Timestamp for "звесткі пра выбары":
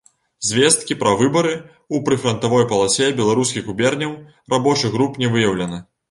0.49-1.51